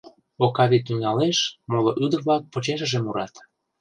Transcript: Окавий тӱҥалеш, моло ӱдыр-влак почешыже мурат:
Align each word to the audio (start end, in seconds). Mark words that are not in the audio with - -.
Окавий 0.45 0.83
тӱҥалеш, 0.87 1.37
моло 1.71 1.91
ӱдыр-влак 2.03 2.43
почешыже 2.53 2.99
мурат: 3.03 3.33